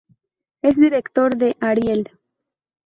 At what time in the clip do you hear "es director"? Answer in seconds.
0.63-1.35